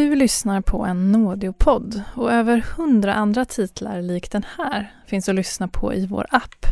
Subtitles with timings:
[0.00, 5.34] Du lyssnar på en Nådeopodd och över hundra andra titlar lik den här finns att
[5.34, 6.66] lyssna på i vår app,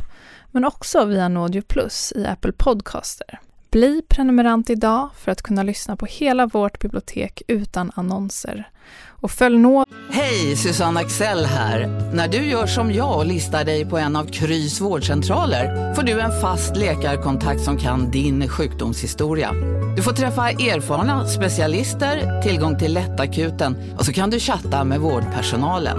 [0.51, 3.41] men också via Nådeo Plus i Apple Podcaster.
[3.71, 8.71] Bli prenumerant idag för att kunna lyssna på hela vårt bibliotek utan annonser.
[9.07, 9.85] Och följ nå...
[10.11, 11.87] Hej, Susanne Axel här.
[12.15, 16.21] När du gör som jag och listar dig på en av Krys vårdcentraler får du
[16.21, 19.53] en fast läkarkontakt som kan din sjukdomshistoria.
[19.97, 25.99] Du får träffa erfarna specialister, tillgång till lättakuten och så kan du chatta med vårdpersonalen.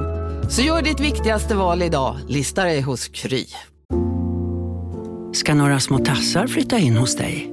[0.50, 3.46] Så gör ditt viktigaste val idag, listar dig hos Kry.
[5.34, 7.52] Ska några små tassar flytta in hos dig?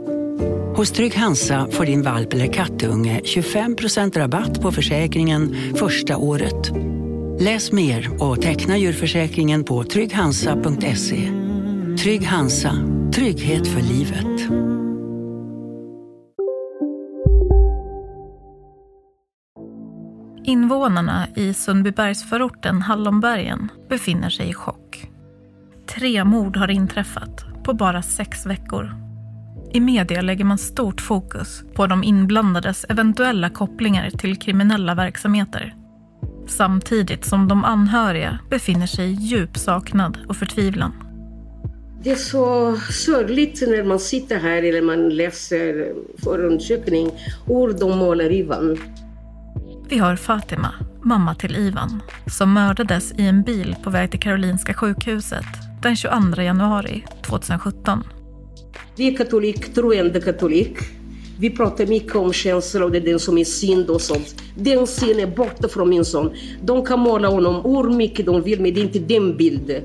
[0.76, 6.70] Hos Trygg Hansa får din valp eller kattunge 25% rabatt på försäkringen första året.
[7.40, 11.32] Läs mer och teckna djurförsäkringen på trygghansa.se.
[12.02, 12.72] Trygg Hansa,
[13.14, 14.50] trygghet för livet.
[20.45, 25.10] Invånarna i Sundbybergsförorten Hallonbergen befinner sig i chock.
[25.95, 29.05] Tre mord har inträffat på bara sex veckor.
[29.72, 35.74] I media lägger man stort fokus på de inblandades eventuella kopplingar till kriminella verksamheter.
[36.46, 40.92] Samtidigt som de anhöriga befinner sig i djup saknad och förtvivlan.
[42.02, 45.92] Det är så sorgligt när man sitter här eller man läser
[46.24, 47.10] förundersökning,
[47.46, 48.78] ord de målar Ivan.
[49.88, 54.74] Vi har Fatima, mamma till Ivan, som mördades i en bil på väg till Karolinska
[54.74, 55.46] sjukhuset
[55.82, 58.04] den 22 januari 2017.
[58.96, 60.79] Vi är katolik, troende katolik.
[61.38, 64.43] Vi pratar mycket om känslor och det är den som är synd och sånt.
[64.55, 66.31] Den synen är borta från min son.
[66.62, 69.82] De kan måla honom hur mycket de vill men det är inte den bilden.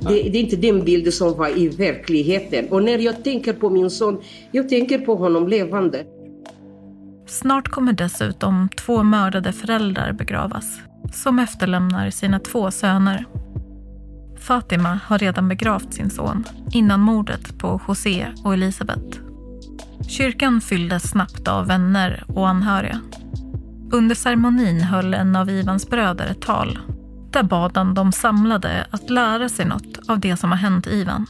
[0.00, 2.68] Det, det, är inte den bilden som var i verkligheten.
[2.70, 4.20] Och när jag tänker på min son,
[4.52, 6.04] jag tänker på honom levande.
[7.26, 10.78] Snart kommer dessutom två mördade föräldrar begravas
[11.12, 13.24] som efterlämnar sina två söner.
[14.46, 19.18] Fatima har redan begravt sin son innan mordet på José och Elisabeth.
[20.08, 23.00] Kyrkan fylldes snabbt av vänner och anhöriga.
[23.92, 26.78] Under ceremonin höll en av Ivans bröder ett tal.
[27.30, 31.26] Där bad han de samlade att lära sig något av det som har hänt Ivan.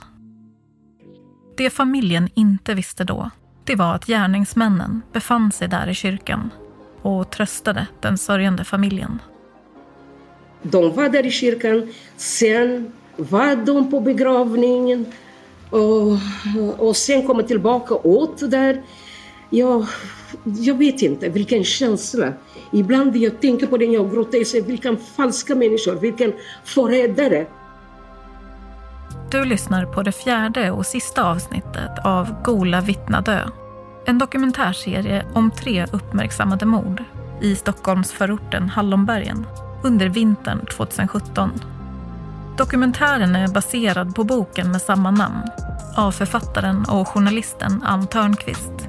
[1.57, 3.31] Det familjen inte visste då
[3.65, 6.51] det var att gärningsmännen befann sig där i kyrkan
[7.03, 9.23] och tröstade den sörjande familjen.
[10.63, 15.07] De var där i kyrkan, sen var de på begravningen
[15.71, 16.19] och,
[16.79, 18.83] och sen kom tillbaka åt där.
[19.51, 19.87] Jag,
[20.45, 22.33] jag vet inte vilken känsla.
[22.73, 26.33] Ibland jag tänker på den när jag gråter, jag säger vilka falska människor, vilken
[26.65, 27.47] förrädare.
[29.31, 33.41] Du lyssnar på det fjärde och sista avsnittet av Gola vittnadö.
[34.07, 37.05] En dokumentärserie om tre uppmärksammade mord
[37.43, 39.47] i Stockholmsförorten Hallonbergen
[39.85, 41.51] under vintern 2017.
[42.57, 45.43] Dokumentären är baserad på boken med samma namn
[45.97, 48.89] av författaren och journalisten Ann Törnqvist.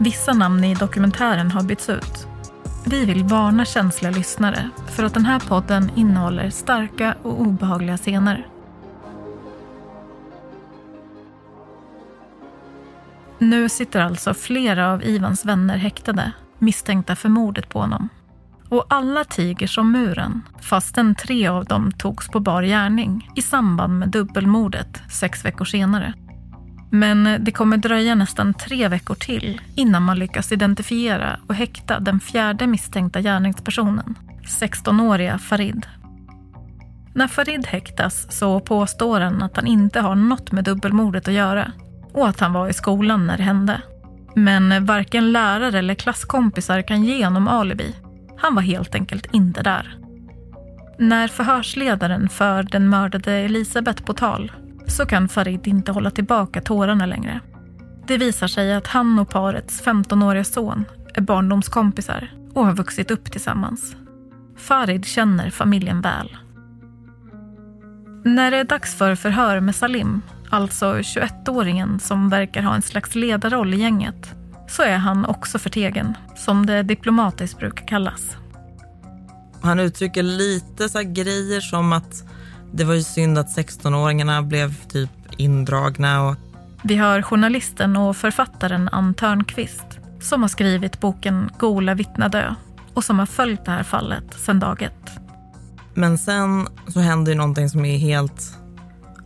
[0.00, 2.26] Vissa namn i dokumentären har bytts ut.
[2.86, 8.48] Vi vill varna känsliga lyssnare för att den här podden innehåller starka och obehagliga scener.
[13.38, 18.08] Nu sitter alltså flera av Ivans vänner häktade, misstänkta för mordet på honom.
[18.68, 23.98] Och alla tiger som muren, fastän tre av dem togs på bar gärning i samband
[23.98, 26.14] med dubbelmordet sex veckor senare.
[26.90, 32.20] Men det kommer dröja nästan tre veckor till innan man lyckas identifiera och häkta den
[32.20, 34.14] fjärde misstänkta gärningspersonen,
[34.60, 35.86] 16-åriga Farid.
[37.14, 41.72] När Farid häktas så påstår han att han inte har något med dubbelmordet att göra
[42.12, 43.80] och att han var i skolan när det hände.
[44.34, 47.94] Men varken lärare eller klasskompisar kan ge honom alibi.
[48.38, 49.98] Han var helt enkelt inte där.
[50.98, 54.52] När förhörsledaren för den mördade Elisabeth på tal
[54.86, 57.40] så kan Farid inte hålla tillbaka tårarna längre.
[58.06, 63.32] Det visar sig att han och parets 15-åriga son är barndomskompisar och har vuxit upp
[63.32, 63.96] tillsammans.
[64.56, 66.36] Farid känner familjen väl.
[68.24, 73.14] När det är dags för förhör med Salim alltså 21-åringen som verkar ha en slags
[73.14, 74.34] ledarroll i gänget,
[74.68, 78.36] så är han också förtegen, som det diplomatiskt brukar kallas.
[79.62, 82.24] Han uttrycker lite så grejer som att
[82.72, 86.22] det var ju synd att 16-åringarna blev typ indragna.
[86.22, 86.36] Och...
[86.82, 92.54] Vi har journalisten och författaren Ann Törnqvist som har skrivit boken Gola vittna dö
[92.94, 95.10] och som har följt det här fallet sedan dag ett.
[95.94, 98.56] Men sen så händer ju någonting som är helt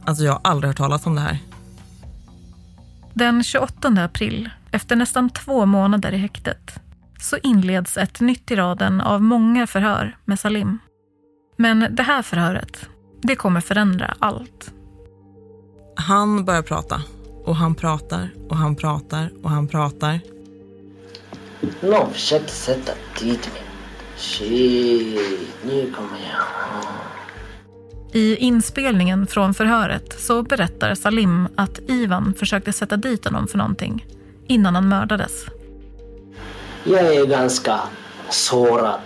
[0.05, 1.39] Alltså jag har aldrig hört talas om det här.
[3.15, 6.81] Den 28 april, efter nästan två månader i häktet,
[7.21, 10.79] så inleds ett nytt i raden av många förhör med Salim.
[11.57, 12.89] Men det här förhöret,
[13.23, 14.73] det kommer förändra allt.
[15.97, 17.03] Han börjar prata
[17.45, 20.21] och han pratar och han pratar och han pratar.
[21.81, 23.63] Någon försökte sätta dit mig.
[24.17, 26.43] Shit, nu kommer jag.
[28.13, 34.07] I inspelningen från förhöret så berättar Salim att Ivan försökte sätta dit honom för någonting
[34.51, 35.45] innan han mördades.
[36.85, 37.81] Jag är ganska
[38.31, 39.01] sårad.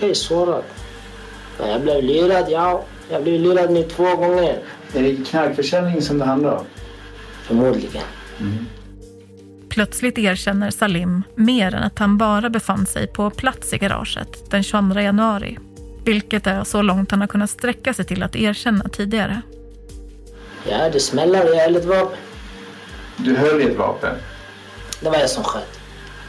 [0.00, 0.64] Jag är sårad.
[1.58, 2.84] Jag blev lurad, ja.
[3.10, 4.58] Jag blev lurad nu två gånger.
[4.94, 6.64] Är det knarkförsäljning som det handlar om?
[7.42, 8.02] Förmodligen.
[9.68, 14.62] Plötsligt erkänner Salim mer än att han bara befann sig på plats i garaget den
[14.62, 15.58] 22 januari.
[16.04, 19.40] Vilket är så långt han har kunnat sträcka sig till att erkänna tidigare.
[20.98, 22.18] Smällar och jag höll ett vapen.
[23.16, 24.14] Du höll i ett vapen
[25.00, 25.80] Det var jag som sköt.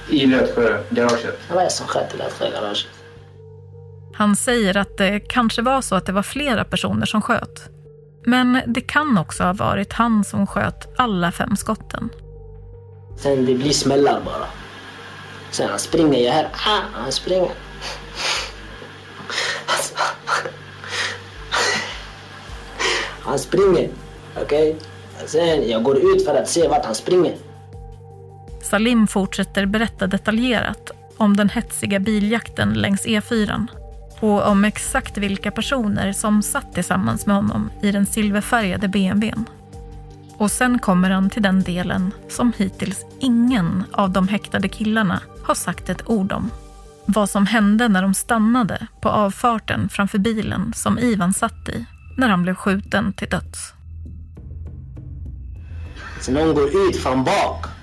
[0.09, 1.39] i Rötsjö-garaget.
[1.47, 2.87] Det var jag som sköt i Lättsjögaraget.
[4.13, 7.69] Han säger att det kanske var så att det var flera personer som sköt.
[8.25, 12.09] Men det kan också ha varit han som sköt alla fem skotten.
[13.17, 14.45] Sen det blir smällar bara.
[15.51, 17.51] Sen han springer, jag hör ah, han springer.
[19.65, 19.93] Alltså.
[23.21, 23.89] Han springer,
[24.41, 24.75] okej?
[25.25, 27.35] Sen jag går ut för att se vart han springer.
[28.69, 33.67] Salim fortsätter berätta detaljerat om den hetsiga biljakten längs E4
[34.19, 39.45] och om exakt vilka personer som satt tillsammans med honom i den silverfärgade BMWn.
[40.37, 45.55] Och sen kommer han till den delen som hittills ingen av de häktade killarna har
[45.55, 46.51] sagt ett ord om.
[47.05, 51.85] Vad som hände när de stannade på avfarten framför bilen som Ivan satt i
[52.17, 53.73] när han blev skjuten till döds.
[56.21, 57.78] Så någon går ut från bak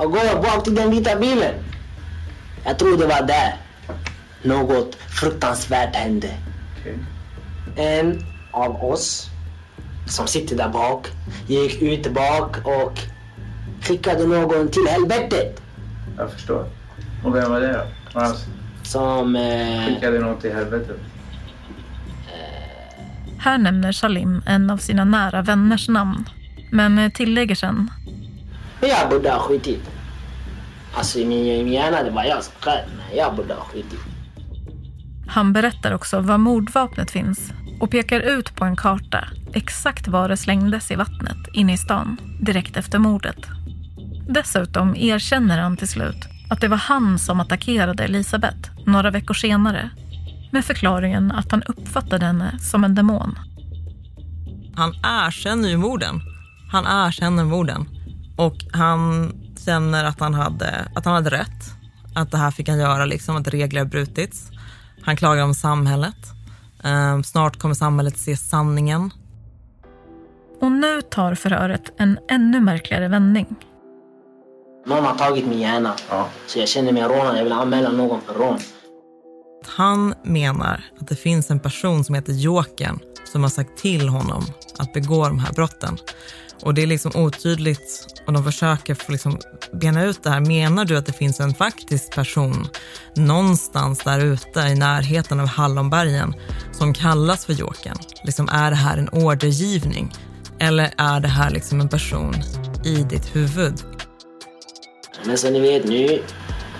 [0.00, 1.54] och går bak till den vita bilen.
[2.64, 3.56] Jag tror det var där
[4.42, 6.30] något fruktansvärt hände.
[6.80, 6.98] Okej.
[7.76, 9.26] En av oss
[10.06, 11.06] som sitter där bak
[11.46, 12.98] gick ut bak och
[13.82, 15.62] skickade någon till helvetet.
[16.16, 16.66] Jag förstår.
[17.24, 17.86] Och vem var det då?
[18.20, 18.36] Han
[18.82, 19.36] Som...
[19.36, 20.96] Eh, skickade någon till helvetet?
[23.38, 26.24] Här nämner Salim en av sina nära vänners namn,
[26.70, 27.90] men tillägger sen
[28.88, 29.89] jag borde ha skjutit.
[30.94, 34.00] Alltså i min, hjärna det var jag som sköt, men jag borde ha skjutit.
[35.28, 40.36] Han berättar också var mordvapnet finns och pekar ut på en karta exakt var det
[40.36, 43.46] slängdes i vattnet inne i stan direkt efter mordet.
[44.28, 49.90] Dessutom erkänner han till slut att det var han som attackerade Elisabeth några veckor senare
[50.52, 53.38] med förklaringen att han uppfattade henne som en demon.
[54.74, 56.20] Han erkänner ju morden.
[56.70, 57.88] Han erkänner morden.
[58.36, 59.32] Och han
[59.64, 61.74] känner att han hade, att han hade rätt.
[62.14, 64.50] Att det här fick han göra, liksom, att regler har brutits.
[65.02, 66.16] Han klagar om samhället.
[66.84, 69.10] Ehm, snart kommer samhället se sanningen.
[70.60, 73.46] Och nu tar förhöret en ännu märkligare vändning.
[74.86, 75.94] Någon har tagit min hjärna.
[76.10, 76.28] Ja.
[76.46, 77.38] Så jag känner mig rånad.
[77.38, 78.58] Jag vill anmäla någon för rån.
[79.66, 82.98] Han menar att det finns en person som heter Jokern
[83.32, 84.44] som har sagt till honom
[84.78, 85.98] att begå de här brotten.
[86.62, 89.38] Och det är liksom otydligt och de försöker få liksom
[89.72, 90.40] bena ut det här.
[90.40, 92.68] Menar du att det finns en faktisk person
[93.16, 96.34] någonstans där ute i närheten av Hallonbergen
[96.72, 97.96] som kallas för Jokern?
[98.24, 100.12] Liksom, är det här en ordergivning?
[100.58, 102.34] Eller är det här liksom en person
[102.84, 103.74] i ditt huvud?
[105.24, 106.22] Men som ni vet nu,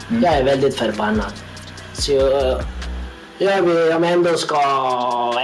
[0.09, 1.33] jag är väldigt förbannad.
[2.01, 2.13] Så
[3.39, 4.57] jag, vill, om jag ändå ska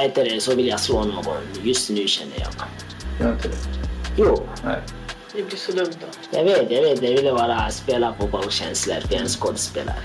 [0.05, 1.43] äta det så vill jag slå någon.
[1.63, 2.49] Just nu känner jag.
[3.21, 3.57] Gör inte det?
[4.17, 4.83] Jo, Nej.
[5.35, 6.39] Det blir så lugnt då.
[6.39, 7.03] jag vet, jag vet.
[7.03, 9.97] Jag ville bara spela på bollkänslor för jag är en skådespelare.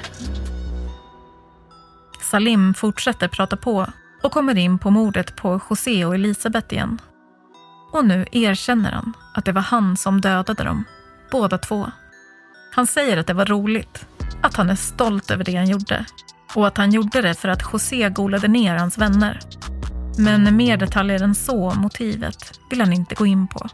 [2.21, 3.87] Salim fortsätter prata på
[4.23, 7.01] och kommer in på mordet på José och Elisabeth igen.
[7.91, 10.83] Och nu erkänner han att det var han som dödade dem,
[11.31, 11.91] båda två.
[12.71, 14.05] Han säger att det var roligt,
[14.41, 16.05] att han är stolt över det han gjorde
[16.55, 19.39] och att han gjorde det för att José golade ner hans vänner.
[20.17, 23.69] Men mer detaljer än så om motivet vill han inte gå in på.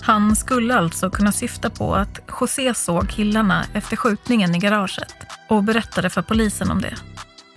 [0.00, 5.14] Han skulle alltså kunna syfta på att José såg killarna efter skjutningen i garaget
[5.48, 6.94] och berättade för polisen om det.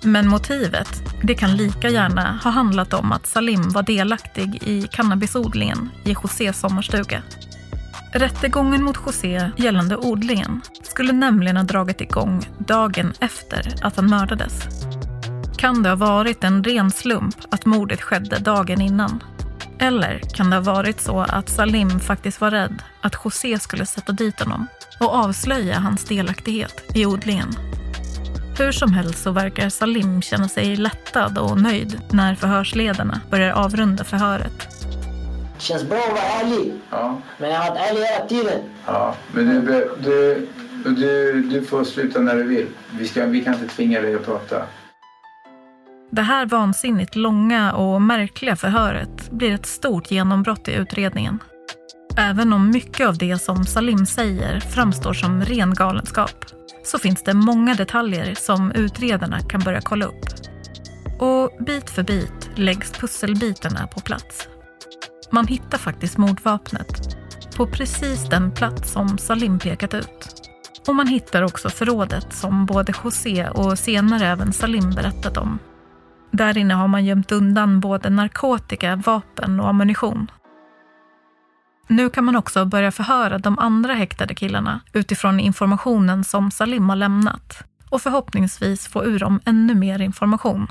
[0.03, 5.89] Men motivet, det kan lika gärna ha handlat om att Salim var delaktig i cannabisodlingen
[6.03, 7.21] i Josés sommarstuga.
[8.13, 14.53] Rättegången mot José gällande odlingen skulle nämligen ha dragit igång dagen efter att han mördades.
[15.57, 19.23] Kan det ha varit en ren slump att mordet skedde dagen innan?
[19.79, 24.11] Eller kan det ha varit så att Salim faktiskt var rädd att José skulle sätta
[24.11, 24.67] dit honom
[24.99, 27.49] och avslöja hans delaktighet i odlingen?
[28.57, 34.03] Hur som helst så verkar Salim känna sig lättad och nöjd när förhörsledarna börjar avrunda
[34.03, 34.80] förhöret.
[35.61, 36.73] Känns bra att vara ärlig.
[36.89, 37.21] Ja.
[37.37, 38.61] Men jag har varit ärlig hela tiden.
[38.85, 40.47] Ja, men du, du,
[40.85, 42.67] du, du får sluta när du vill.
[42.99, 44.63] Vi, ska, vi kan inte tvinga dig att prata.
[46.11, 51.39] Det här vansinnigt långa och märkliga förhöret blir ett stort genombrott i utredningen.
[52.17, 56.45] Även om mycket av det som Salim säger framstår som ren galenskap
[56.83, 60.25] så finns det många detaljer som utredarna kan börja kolla upp.
[61.19, 64.47] Och bit för bit läggs pusselbitarna på plats.
[65.33, 67.17] Man hittar faktiskt mordvapnet
[67.57, 70.49] på precis den plats som Salim pekat ut.
[70.87, 75.59] Och man hittar också förrådet som både José och senare även Salim berättat om.
[76.31, 80.31] Där inne har man gömt undan både narkotika, vapen och ammunition.
[81.87, 86.95] Nu kan man också börja förhöra de andra häktade killarna utifrån informationen som Salim har
[86.95, 90.67] lämnat och förhoppningsvis få ur dem ännu mer information.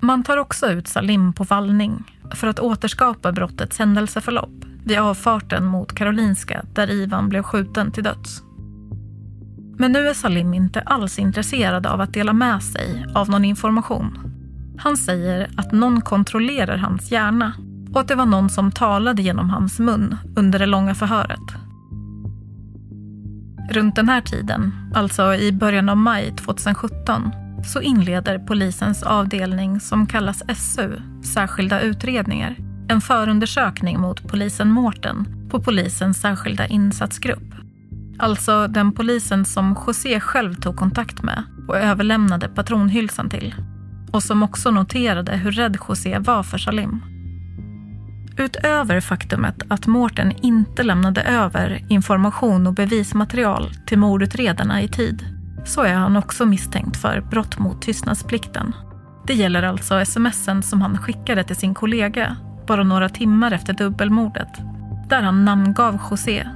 [0.00, 5.94] Man tar också ut Salim på vallning för att återskapa brottets händelseförlopp vid avfarten mot
[5.94, 8.42] Karolinska där Ivan blev skjuten till döds.
[9.78, 14.18] Men nu är Salim inte alls intresserad av att dela med sig av någon information.
[14.78, 17.52] Han säger att någon kontrollerar hans hjärna
[17.92, 21.54] och att det var någon som talade genom hans mun under det långa förhöret.
[23.70, 27.30] Runt den här tiden, alltså i början av maj 2017,
[27.66, 31.00] så inleder polisens avdelning som kallas SU,
[31.34, 32.56] Särskilda utredningar,
[32.88, 37.54] en förundersökning mot polisen Mårten på polisens särskilda insatsgrupp.
[38.18, 43.54] Alltså den polisen som José själv tog kontakt med och överlämnade patronhylsan till.
[44.12, 47.00] Och som också noterade hur rädd José var för Salim.
[48.36, 55.33] Utöver faktumet att Mårten inte lämnade över information och bevismaterial till mordutredarna i tid
[55.64, 58.74] så är han också misstänkt för brott mot tystnadsplikten.
[59.26, 64.48] Det gäller alltså smsen som han skickade till sin kollega bara några timmar efter dubbelmordet
[65.08, 66.48] där han namngav José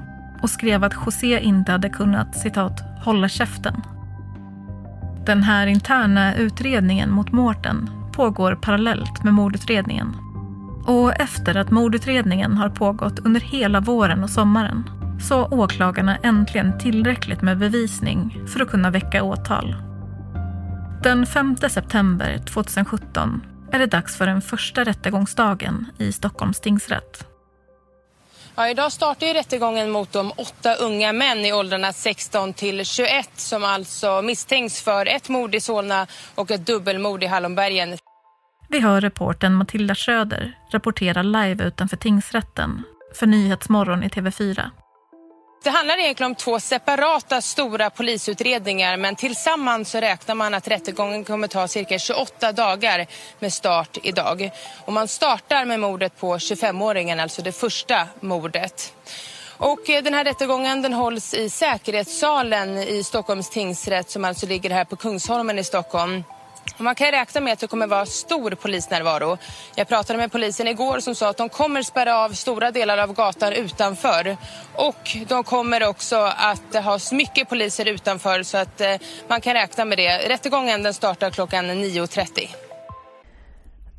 [0.42, 3.82] och skrev att José inte hade kunnat citat, hålla käften.
[5.26, 10.16] Den här interna utredningen mot Mårten pågår parallellt med mordutredningen.
[10.84, 16.78] Och efter att mordutredningen har pågått under hela våren och sommaren så har åklagarna äntligen
[16.78, 19.76] tillräckligt med bevisning för att kunna väcka åtal.
[21.02, 27.26] Den 5 september 2017 är det dags för den första rättegångsdagen i Stockholms tingsrätt.
[28.54, 33.30] Ja, idag startar ju rättegången mot de åtta unga män i åldrarna 16 till 21
[33.36, 37.96] som alltså misstänks för ett mord i Solna och ett dubbelmord i Hallonbergen.
[38.68, 42.82] Vi hör reporten Matilda Schröder rapportera live utanför tingsrätten
[43.14, 44.70] för Nyhetsmorgon i TV4.
[45.62, 51.24] Det handlar egentligen om två separata stora polisutredningar men tillsammans så räknar man att rättegången
[51.24, 53.06] kommer ta cirka 28 dagar
[53.38, 54.50] med start idag.
[54.84, 58.92] Och man startar med mordet på 25-åringen, alltså det första mordet.
[59.58, 64.70] Och eh, den här rättegången den hålls i säkerhetssalen i Stockholms tingsrätt som alltså ligger
[64.70, 66.24] här på Kungsholmen i Stockholm.
[66.74, 69.38] Och man kan räkna med att det kommer vara stor polisnärvaro.
[69.74, 73.12] Jag pratade med polisen igår som sa att de kommer spärra av stora delar av
[73.12, 74.36] gatan utanför.
[74.74, 78.94] Och de kommer också att ha mycket poliser utanför så att eh,
[79.28, 80.28] man kan räkna med det.
[80.28, 82.48] Rättegången den startar klockan 9.30.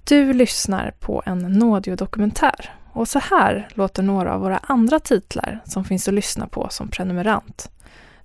[0.04, 2.76] Du lyssnar på en nådiodokumentär.
[2.94, 6.88] och så här låter några av våra andra titlar som finns att lyssna på som
[6.88, 7.72] prenumerant.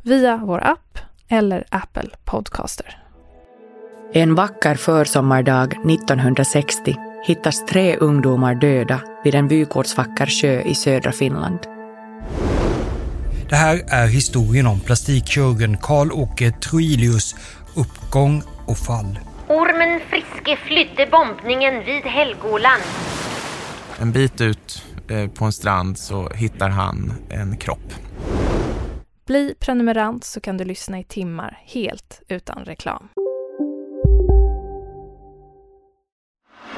[0.02, 0.98] Via vår app
[1.28, 3.03] eller Apple Podcaster.
[4.16, 11.58] En vacker försommardag 1960 hittas tre ungdomar döda vid en vygårdsvacker sjö i södra Finland.
[13.48, 17.34] Det här är historien om plastikkirurgen Karl-Åke Troilius
[17.76, 19.18] uppgång och fall.
[19.48, 22.82] Ormen Friske flydde bombningen vid Helgoland.
[24.00, 27.94] En bit ut eh, på en strand så hittar han en kropp.
[29.26, 33.08] Bli prenumerant så kan du lyssna i timmar helt utan reklam.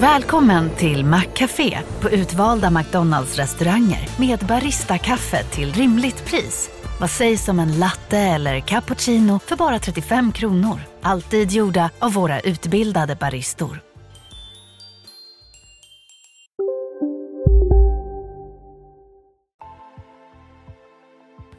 [0.00, 6.70] Välkommen till Maccafé på utvalda McDonalds restauranger med Baristakaffe till rimligt pris.
[7.00, 10.80] Vad sägs om en latte eller cappuccino för bara 35 kronor?
[11.02, 13.80] Alltid gjorda av våra utbildade baristor.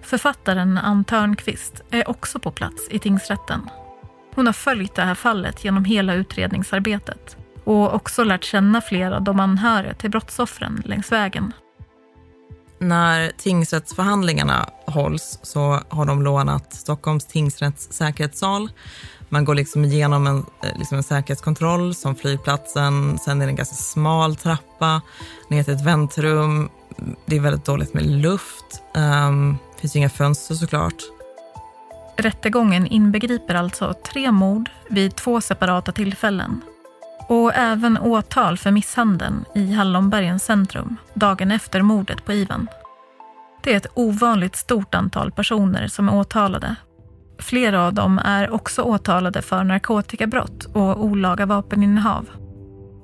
[0.02, 3.70] Författaren Ann Törnqvist är också på plats i tingsrätten.
[4.36, 9.22] Hon har följt det här fallet genom hela utredningsarbetet och också lärt känna flera av
[9.22, 11.54] de anhöriga till brottsoffren längs vägen.
[12.80, 18.72] När tingsrättsförhandlingarna hålls så har de lånat Stockholms tingsrätts säkerhetssal.
[19.30, 23.18] Man går liksom igenom en, eh, liksom en säkerhetskontroll som flygplatsen.
[23.18, 25.02] Sen är det en ganska smal trappa
[25.48, 26.70] ner till ett väntrum.
[27.26, 28.82] Det är väldigt dåligt med luft.
[28.94, 31.04] Um, det finns inga fönster såklart.
[32.18, 36.62] Rättegången inbegriper alltså tre mord vid två separata tillfällen
[37.32, 42.68] och även åtal för misshandeln i Hallonbergens centrum dagen efter mordet på Ivan.
[43.64, 46.76] Det är ett ovanligt stort antal personer som är åtalade.
[47.40, 52.30] Flera av dem är också åtalade för narkotikabrott och olaga vapeninnehav.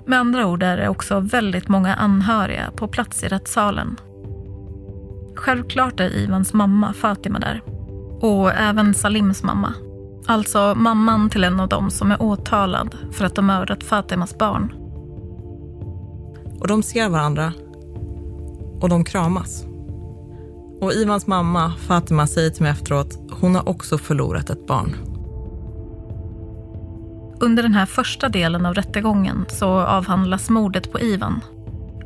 [0.06, 3.96] Med andra ord är det också väldigt många anhöriga på plats i rättssalen.
[5.36, 7.60] Självklart är Ivans mamma Fatima där.
[8.20, 9.74] Och även Salims mamma
[10.30, 14.72] Alltså mamman till en av dem som är åtalad för att ha mördat Fatimas barn.
[16.60, 17.52] Och de ser varandra
[18.80, 19.64] och de kramas.
[20.80, 24.94] Och Ivans mamma, Fatima, säger till mig efteråt, hon har också förlorat ett barn.
[27.40, 31.40] Under den här första delen av rättegången så avhandlas mordet på Ivan.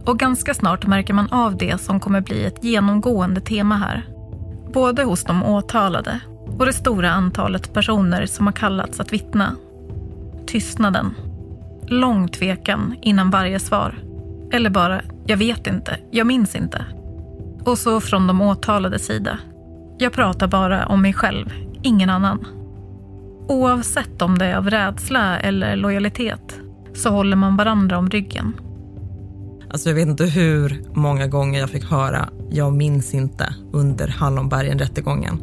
[0.06, 4.06] Och ganska snart märker man av det som kommer bli ett genomgående tema här.
[4.72, 6.20] Både hos de åtalade
[6.58, 9.56] och det stora antalet personer som har kallats att vittna.
[10.46, 11.14] Tystnaden.
[11.86, 13.94] Lång tvekan innan varje svar.
[14.52, 16.84] Eller bara, jag vet inte, jag minns inte.
[17.64, 19.38] Och så från de åtalades sida.
[19.98, 22.46] Jag pratar bara om mig själv, ingen annan.
[23.48, 26.60] Oavsett om det är av rädsla eller lojalitet
[26.94, 28.52] så håller man varandra om ryggen.
[29.72, 35.42] Alltså jag vet inte hur många gånger jag fick höra “jag minns inte” under Hallonbergen-rättegången.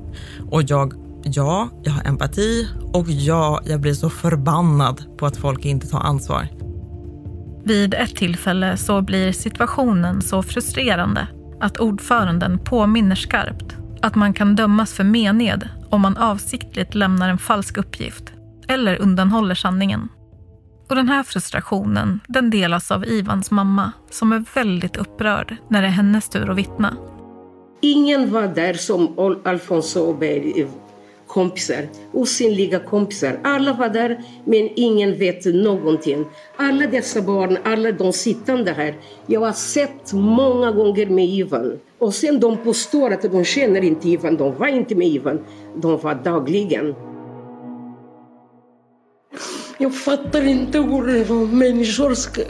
[0.51, 5.65] Och jag, ja, jag har empati och ja, jag blir så förbannad på att folk
[5.65, 6.47] inte tar ansvar.
[7.63, 11.27] Vid ett tillfälle så blir situationen så frustrerande
[11.59, 17.37] att ordföranden påminner skarpt att man kan dömas för mened om man avsiktligt lämnar en
[17.37, 18.23] falsk uppgift
[18.67, 20.09] eller undanhåller sanningen.
[20.89, 25.87] Och den här frustrationen den delas av Ivans mamma som är väldigt upprörd när det
[25.87, 26.97] är hennes tur att vittna.
[27.81, 30.67] Ingen var där som Alfons Åberg eh,
[31.27, 33.39] kompisar, osynliga kompisar.
[33.43, 36.25] Alla var där, men ingen vet någonting.
[36.55, 38.95] Alla dessa barn, alla de sittande här,
[39.27, 41.79] jag har sett många gånger med Ivan.
[41.99, 45.39] Och sen de påstår att de känner inte Ivan, de var inte med Ivan.
[45.75, 46.95] De var dagligen.
[49.81, 52.41] Jag fattar inte hur människor ska,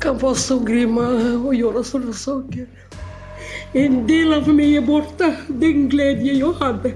[0.00, 1.08] kan vara så grymma
[1.46, 2.66] och göra sådana saker.
[3.72, 6.92] En del av mig är borta, den glädje jag hade.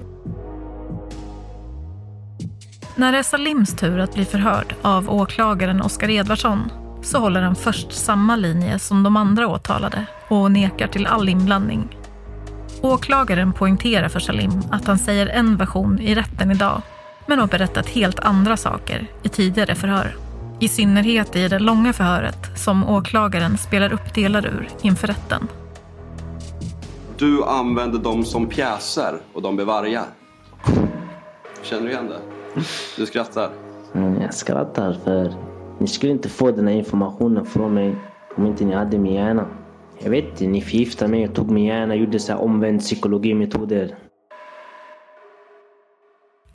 [2.95, 6.59] När det är Salims tur att bli förhörd av åklagaren Oskar Edvardsson
[7.03, 11.97] så håller han först samma linje som de andra åtalade och nekar till all inblandning.
[12.81, 16.81] Åklagaren poängterar för Salim att han säger en version i rätten idag
[17.25, 20.15] men har berättat helt andra saker i tidigare förhör.
[20.59, 25.47] I synnerhet i det långa förhöret som åklagaren spelar upp delar ur inför rätten.
[27.17, 30.05] Du använder dem som pjäser och de blir vargar.
[31.63, 32.19] Känner du igen det?
[32.97, 33.49] Du skrattar.
[33.95, 35.33] Mm, jag skrattar för
[35.79, 37.95] ni skulle inte få den här informationen från mig
[38.35, 39.45] om inte ni hade min hjärna.
[39.99, 42.79] Jag vet inte, ni förgiftade mig och tog min hjärna och gjorde så här omvänd
[42.79, 43.95] psykologimetoder.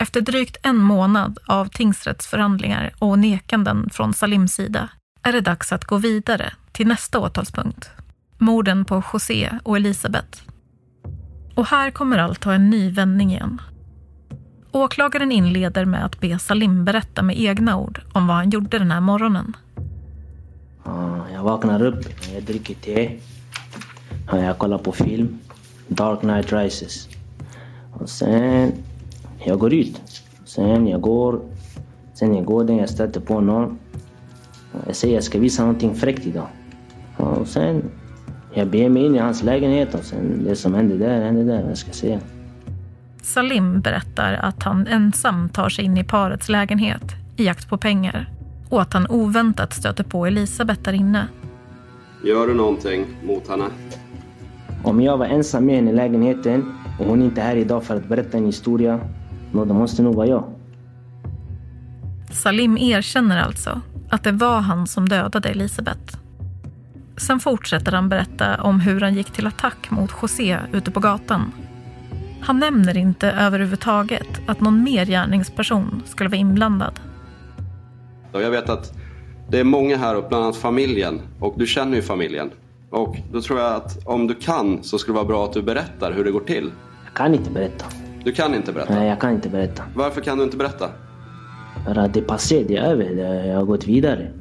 [0.07, 4.88] Efter drygt en månad av tingsrättsförhandlingar och nekanden från Salims sida
[5.23, 7.90] är det dags att gå vidare till nästa åtalspunkt.
[8.38, 10.42] Morden på José och Elisabeth.
[11.55, 13.61] Och här kommer allt ta en ny vändning igen.
[14.73, 18.90] Åklagaren inleder med att be Salim berätta med egna ord om vad han gjorde den
[18.90, 19.57] här morgonen.
[20.83, 23.19] Ah, jag vaknar upp, jag dricker te,
[24.29, 25.38] ah, jag kollar på film,
[25.88, 27.09] Dark Knight Rises.
[27.92, 28.73] Och sen
[29.47, 30.01] jag går ut.
[30.45, 31.41] Sen jag går,
[32.15, 33.79] sen jag går där, jag stöter på någon.
[34.87, 36.47] Jag säger jag ska visa någonting fräckt idag.
[37.17, 37.85] Och sen
[38.55, 41.63] jag beger mig in i hans lägenhet och sen det som hände där, hände där.
[41.63, 42.21] Vad ska jag säga?
[43.23, 47.03] Salim berättar att han ensam tar sig in i parets lägenhet
[47.37, 48.31] i jakt på pengar
[48.69, 51.29] och att han oväntat stöter på Elisabeth där inne.
[52.25, 53.65] Gör du någonting mot henne?
[54.85, 57.97] Om jag var ensam med henne i lägenheten Och hon är inte här idag för
[57.97, 59.01] att berätta en historia.
[59.64, 60.45] Det måste nog vara jag.
[62.31, 66.19] Salim erkänner alltså att det var han som dödade Elisabeth.
[67.16, 71.53] Sen fortsätter han berätta om hur han gick till attack mot José ute på gatan.
[72.40, 77.01] Han nämner inte överhuvudtaget att någon mer gärningsperson skulle vara inblandad.
[78.33, 78.92] Jag vet att
[79.49, 81.21] det är många här, och bland annat familjen.
[81.40, 82.51] Och du känner ju familjen.
[82.90, 85.62] Och då tror jag att om du kan så skulle det vara bra att du
[85.62, 86.71] berättar hur det går till.
[87.05, 87.85] Jag kan inte berätta.
[88.27, 88.95] Du kan inte berätta?
[88.95, 89.83] Nej, jag kan inte berätta.
[89.95, 90.91] Varför kan du inte berätta?
[91.85, 93.05] För att det är passé, det är över.
[93.47, 94.33] Jag har gått vidare.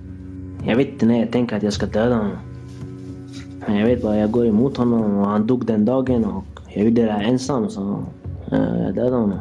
[0.64, 2.38] Jag vet inte när jag tänker att jag ska döda honom.
[3.68, 6.84] Men jag vet bara, jag går emot honom och han dog den dagen och jag
[6.84, 8.06] gjorde det här ensam så
[8.52, 9.40] jag dödade honom.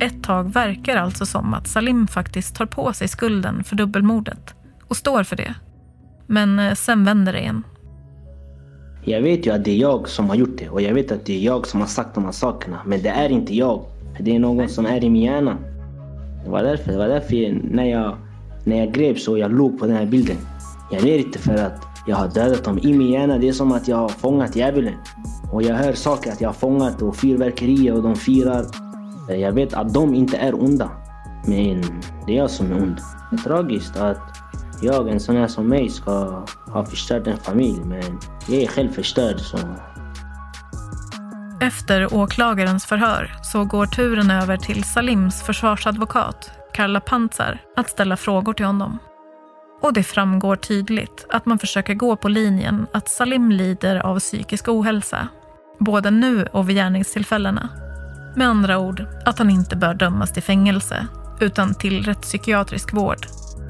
[0.00, 4.54] Ett tag verkar alltså som att Salim faktiskt tar på sig skulden för dubbelmordet
[4.88, 5.54] och står för det.
[6.26, 7.62] Men eh, sen vänder det igen.
[9.04, 11.26] Jag vet ju att det är jag som har gjort det och jag vet att
[11.26, 12.80] det är jag som har sagt de här sakerna.
[12.86, 13.84] Men det är inte jag.
[14.20, 15.56] Det är någon som är i min hjärna.
[16.44, 18.16] Det var därför, det var därför jag, när, jag,
[18.64, 20.36] när jag greps och jag låg på den här bilden.
[20.92, 23.38] Jag ler inte för att jag har dödat dem i min hjärna.
[23.38, 24.94] Det är som att jag har fångat djävulen.
[25.52, 28.66] Och jag hör saker att jag har fångat och fyrverkerier och de firar.
[29.28, 30.90] Jag vet att de inte är onda.
[31.46, 31.84] Men
[32.26, 32.96] det är jag som är ond.
[33.30, 34.18] Det är tragiskt att
[34.82, 37.80] jag, en sån här som mig, ska ha förstört en familj.
[37.84, 38.18] Men
[38.48, 39.58] jag är själv förstörd så...
[41.60, 48.52] Efter åklagarens förhör så går turen över till Salims försvarsadvokat, Karla Pantzar, att ställa frågor
[48.52, 48.98] till honom.
[49.82, 54.68] Och det framgår tydligt att man försöker gå på linjen att Salim lider av psykisk
[54.68, 55.28] ohälsa.
[55.78, 57.68] Både nu och vid gärningstillfällena.
[58.36, 61.06] Med andra ord, att han inte bör dömas till fängelse
[61.40, 63.26] utan till rättspsykiatrisk vård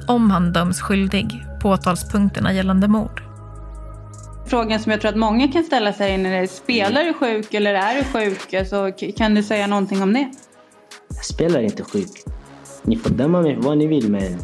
[0.07, 3.23] om han döms skyldig på åtalspunkterna gällande mord.
[4.45, 7.95] Frågan som jag tror att många kan ställa sig är spelar du sjuk eller är
[7.95, 8.53] du sjuk?
[8.53, 10.31] Alltså, kan du säga någonting om det?
[11.09, 12.23] Jag spelar inte sjuk.
[12.83, 14.39] Ni får döma mig vad ni vill men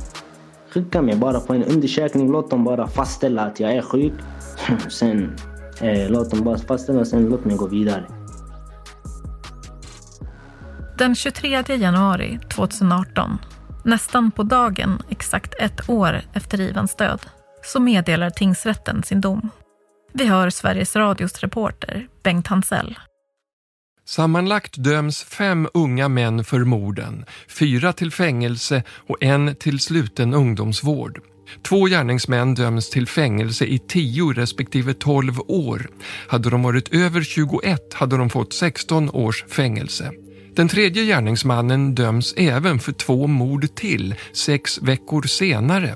[0.69, 2.31] skicka mig bara på en undersökning.
[2.31, 4.13] Låt dem bara fastställa att jag är sjuk.
[4.89, 5.35] sen
[5.81, 8.03] eh, låt dem bara fastställa och sen låt mig gå vidare.
[10.97, 13.37] Den 23 januari 2018,
[13.83, 17.25] nästan på dagen exakt ett år efter Ivans död,
[17.63, 19.49] så meddelar tingsrätten sin dom.
[20.13, 22.99] Vi hör Sveriges Radios reporter Bengt Hansell.
[24.05, 31.21] Sammanlagt döms fem unga män för morden, fyra till fängelse och en till sluten ungdomsvård.
[31.67, 35.89] Två gärningsmän döms till fängelse i 10 respektive 12 år.
[36.27, 40.11] Hade de varit över 21 hade de fått 16 års fängelse.
[40.59, 45.95] Den tredje gärningsmannen döms även för två mord till, sex veckor senare.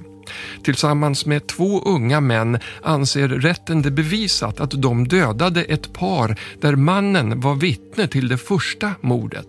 [0.64, 6.76] Tillsammans med två unga män anser rätten det bevisat att de dödade ett par där
[6.76, 9.48] mannen var vittne till det första mordet.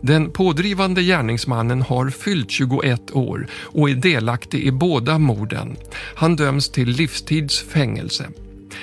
[0.00, 5.76] Den pådrivande gärningsmannen har fyllt 21 år och är delaktig i båda morden.
[6.14, 8.26] Han döms till livstids fängelse.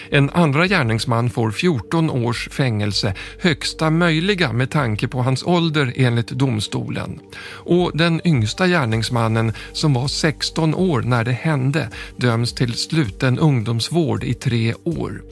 [0.10, 6.28] En andra gärningsman får 14 års fängelse, högsta möjliga med tanke på hans ålder enligt
[6.28, 7.20] domstolen.
[7.48, 14.24] Och den yngsta gärningsmannen, som var 16 år när det hände, döms till sluten ungdomsvård
[14.24, 15.24] i tre år.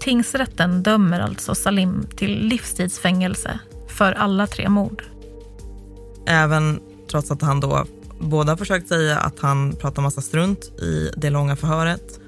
[0.00, 5.02] Tingsrätten dömer alltså Salim till livstidsfängelse för alla tre mord.
[6.26, 7.86] Även trots att han då
[8.20, 12.19] båda försökt säga att han pratar massa strunt i det långa förhöret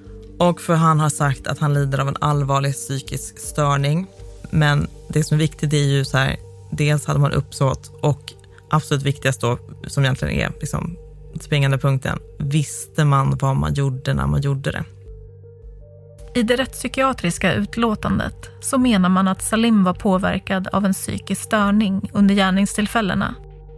[0.48, 4.07] och för han har sagt att han lider av en allvarlig psykisk störning.
[4.50, 6.37] Men det som är viktigt är ju så här,
[6.70, 8.33] dels hade man uppsåt och
[8.70, 10.96] absolut viktigast då, som egentligen är liksom
[11.40, 14.85] springande punkten, visste man vad man gjorde när man gjorde det.
[16.35, 22.11] I det rättspsykiatriska utlåtandet så menar man att Salim var påverkad av en psykisk störning
[22.12, 23.35] under gärningstillfällena,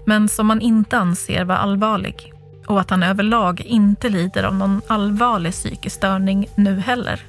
[0.06, 2.33] men som man inte anser var allvarlig
[2.66, 7.22] och att han överlag inte lider av någon allvarlig psykisk störning nu heller.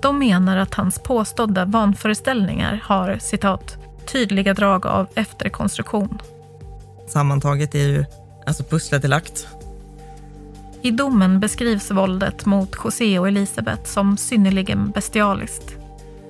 [0.00, 6.18] De menar att hans påstådda vanföreställningar har citat, tydliga drag av efterkonstruktion.
[7.08, 8.04] Sammantaget är ju
[8.46, 9.46] alltså pusslet är lagt.
[10.82, 15.76] I domen beskrivs våldet mot José och Elisabeth som synnerligen bestialiskt.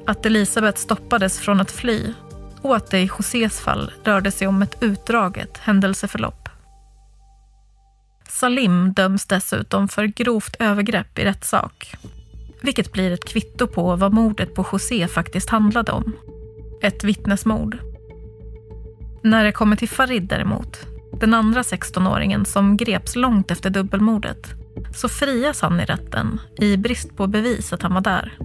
[0.07, 2.12] Att Elisabeth stoppades från att fly
[2.62, 6.41] och att det i Josés fall rörde sig om ett utdraget händelseförlopp.
[8.42, 11.94] Salim döms dessutom för grovt övergrepp i rättssak.
[12.61, 16.16] Vilket blir ett kvitto på vad mordet på José faktiskt handlade om.
[16.83, 17.78] Ett vittnesmord.
[19.22, 20.87] När det kommer till Farid däremot,
[21.20, 24.55] den andra 16-åringen som greps långt efter dubbelmordet,
[24.94, 28.38] så frias han i rätten i brist på bevis att han var där.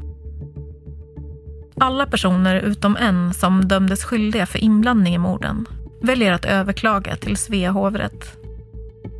[1.79, 5.65] Alla personer utom en som dömdes skyldiga för inblandning i morden
[6.01, 8.36] väljer att överklaga till Svea hovrätt.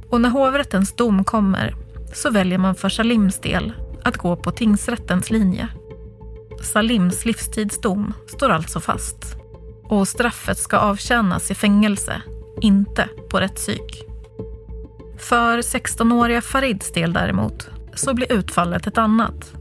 [0.09, 1.75] Och när hovrättens dom kommer
[2.13, 5.67] så väljer man för Salims del att gå på tingsrättens linje.
[6.61, 9.35] Salims livstidsdom står alltså fast.
[9.83, 12.21] Och straffet ska avtjänas i fängelse,
[12.61, 14.03] inte på rättspsyk.
[15.17, 19.53] För 16-åriga Farids del däremot så blir utfallet ett annat.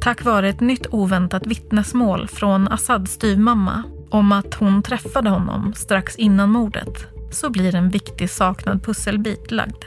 [0.00, 6.16] Tack vare ett nytt oväntat vittnesmål från Assads styvmamma om att hon träffade honom strax
[6.16, 9.84] innan mordet så blir en viktig saknad pusselbit lagd.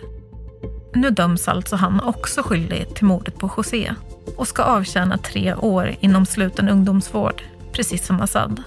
[0.93, 3.93] Nu döms alltså han också skyldig till mordet på José
[4.37, 8.63] och ska avtjäna tre år inom sluten ungdomsvård, precis som Assad.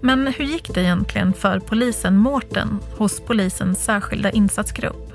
[0.00, 5.12] Men hur gick det egentligen för polisen Mårten hos polisens särskilda insatsgrupp?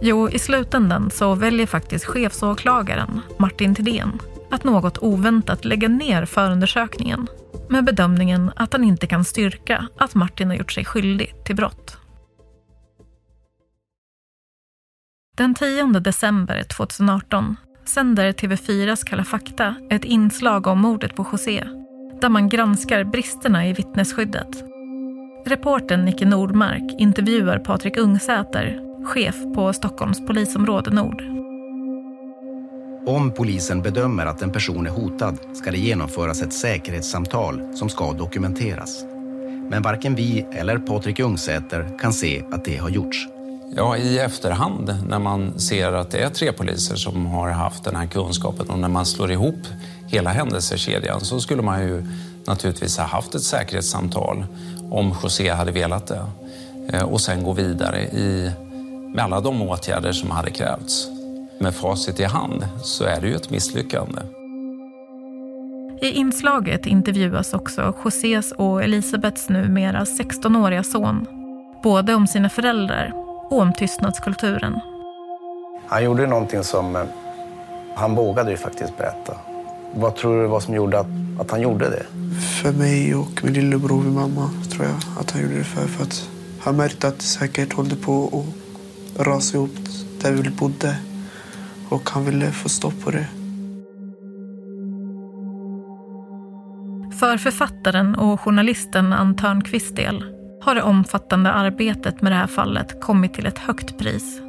[0.00, 4.18] Jo, i slutändan så väljer faktiskt chefsåklagaren Martin Thedéen
[4.50, 7.26] att något oväntat lägga ner förundersökningen
[7.72, 11.98] med bedömningen att han inte kan styrka att Martin har gjort sig skyldig till brott.
[15.36, 21.64] Den 10 december 2018 sänder TV4s Kalla fakta ett inslag om mordet på José
[22.20, 24.64] där man granskar bristerna i vittnesskyddet.
[25.46, 31.31] Reporten Nicke Nordmark intervjuar Patrik Ungsäter, chef på Stockholms polisområde Nord.
[33.06, 38.12] Om polisen bedömer att en person är hotad ska det genomföras ett säkerhetssamtal som ska
[38.12, 39.04] dokumenteras.
[39.70, 43.28] Men varken vi eller Patrik Ungsäter kan se att det har gjorts.
[43.76, 47.96] Ja, i efterhand när man ser att det är tre poliser som har haft den
[47.96, 49.66] här kunskapen och när man slår ihop
[50.06, 52.06] hela händelsekedjan så skulle man ju
[52.46, 54.44] naturligtvis ha haft ett säkerhetssamtal
[54.90, 56.26] om José hade velat det
[56.92, 58.50] eh, och sen gå vidare i,
[59.14, 61.08] med alla de åtgärder som hade krävts.
[61.62, 64.22] Med facit i hand så är det ju ett misslyckande.
[66.00, 71.26] I inslaget intervjuas också Josés och Elisabeths numera 16-åriga son.
[71.82, 73.12] Både om sina föräldrar
[73.50, 74.80] och om tystnadskulturen.
[75.86, 77.04] Han gjorde någonting som eh,
[77.94, 79.36] han vågade ju faktiskt berätta.
[79.94, 81.06] Vad tror du var som gjorde att,
[81.40, 82.06] att han gjorde det?
[82.62, 85.86] För mig och min lillebror och min mamma tror jag att han gjorde det för.
[85.86, 86.28] För att
[86.60, 88.44] han märkte att säkert hållde på
[89.16, 89.76] att rasa ihop
[90.22, 90.96] där vi bodde.
[91.92, 93.28] Och han ville få stopp på det.
[97.18, 100.24] För författaren och journalisten Ann Törnqvist del
[100.62, 104.40] har det omfattande arbetet med det här fallet kommit till ett högt pris.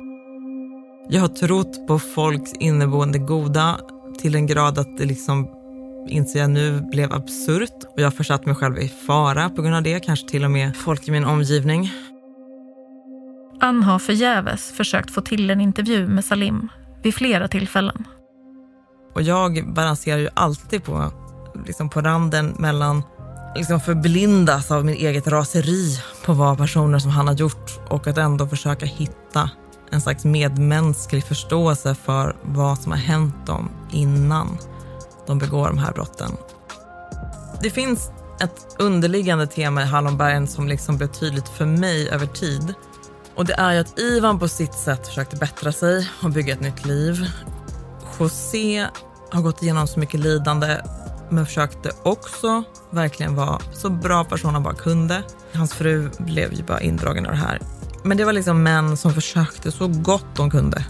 [1.09, 3.79] Jag har trott på folks inneboende goda
[4.19, 5.49] till en grad att det liksom,
[6.07, 7.83] inser jag nu, blev absurt.
[7.83, 10.51] Och jag har försatt mig själv i fara på grund av det, kanske till och
[10.51, 11.91] med folk i min omgivning.
[13.59, 16.69] Ann har förgäves försökt få till en intervju med Salim
[17.03, 18.07] vid flera tillfällen.
[19.15, 21.11] Och jag balanserar ju alltid på,
[21.65, 23.03] liksom på randen mellan
[23.55, 28.17] liksom förblindas av min eget raseri på vad personer som han har gjort och att
[28.17, 29.49] ändå försöka hitta
[29.91, 34.57] en slags medmänsklig förståelse för vad som har hänt dem innan
[35.27, 36.31] de begår de här brotten.
[37.61, 42.73] Det finns ett underliggande tema i Hallonbergen som liksom blev tydligt för mig över tid.
[43.35, 46.61] Och det är ju att Ivan på sitt sätt försökte bättra sig och bygga ett
[46.61, 47.31] nytt liv.
[48.19, 48.87] José
[49.31, 50.77] har gått igenom så mycket lidande
[51.29, 55.23] men försökte också verkligen vara så bra person han bara kunde.
[55.53, 57.59] Hans fru blev ju bara indragen av det här.
[58.03, 60.85] Men det var liksom män som försökte så gott de kunde.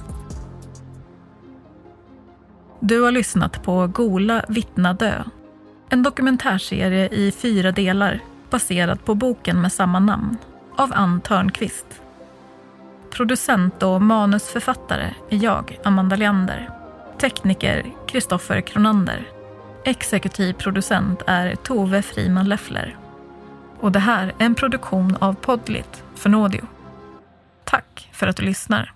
[2.79, 5.23] Du har lyssnat på Gola vittna dö.
[5.89, 10.37] En dokumentärserie i fyra delar baserad på boken med samma namn
[10.77, 12.02] av Ann Törnqvist.
[13.13, 16.69] Producent och manusförfattare är jag, Amanda Leander.
[17.21, 19.27] Tekniker Kristoffer Kronander.
[19.85, 22.97] Exekutiv producent är Tove Friman Leffler.
[23.79, 26.65] Och det här är en produktion av Podlit för Nådio.
[27.63, 28.93] Tack för att du lyssnar.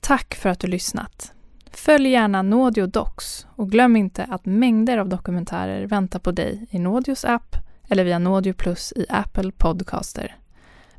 [0.00, 1.34] Tack för att du lyssnat.
[1.84, 6.78] Följ gärna Nådio Docs och glöm inte att mängder av dokumentärer väntar på dig i
[6.78, 7.56] Nådios app
[7.88, 10.36] eller via Nådio Plus i Apple Podcaster.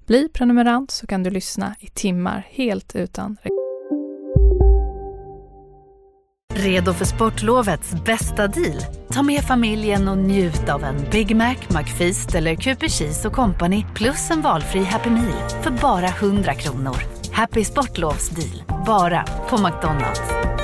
[0.08, 3.38] Bli prenumerant så kan du lyssna i timmar helt utan
[6.56, 8.82] Redo för sportlovets bästa deal?
[9.10, 14.32] Ta med familjen och njut av en Big Mac, McFeast eller Cooper och Company plus
[14.32, 16.98] en valfri Happy Meal för bara 100 kronor.
[17.32, 20.59] Happy Sportlovs deal, bara på McDonalds.